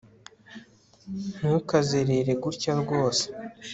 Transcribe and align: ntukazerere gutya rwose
ntukazerere 1.37 2.31
gutya 2.43 2.71
rwose 2.81 3.25